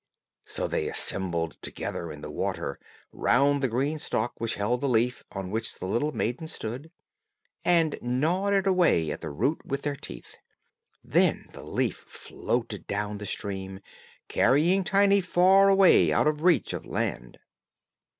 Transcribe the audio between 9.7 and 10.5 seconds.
their teeth.